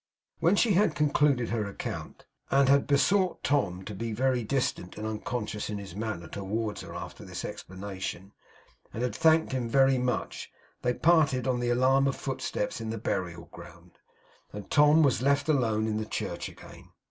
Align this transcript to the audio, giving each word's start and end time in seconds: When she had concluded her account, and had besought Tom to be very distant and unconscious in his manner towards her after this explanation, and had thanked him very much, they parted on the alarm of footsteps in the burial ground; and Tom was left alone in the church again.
When 0.39 0.55
she 0.55 0.71
had 0.73 0.95
concluded 0.95 1.49
her 1.51 1.67
account, 1.67 2.25
and 2.49 2.67
had 2.67 2.87
besought 2.87 3.43
Tom 3.43 3.85
to 3.85 3.93
be 3.93 4.13
very 4.13 4.43
distant 4.43 4.97
and 4.97 5.05
unconscious 5.05 5.69
in 5.69 5.77
his 5.77 5.95
manner 5.95 6.27
towards 6.27 6.81
her 6.81 6.95
after 6.95 7.23
this 7.23 7.45
explanation, 7.45 8.33
and 8.91 9.03
had 9.03 9.13
thanked 9.15 9.51
him 9.51 9.69
very 9.69 9.99
much, 9.99 10.49
they 10.81 10.95
parted 10.95 11.45
on 11.47 11.59
the 11.59 11.69
alarm 11.69 12.07
of 12.07 12.15
footsteps 12.15 12.81
in 12.81 12.89
the 12.89 12.97
burial 12.97 13.45
ground; 13.51 13.99
and 14.51 14.71
Tom 14.71 15.03
was 15.03 15.21
left 15.21 15.47
alone 15.47 15.85
in 15.85 15.97
the 15.97 16.05
church 16.07 16.49
again. 16.49 16.89